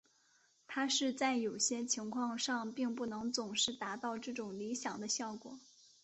[0.65, 5.59] 但是在有些情况上并不能总是达到这种理想的效果。